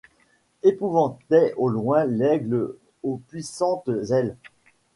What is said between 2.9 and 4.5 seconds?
aux puissantes ailes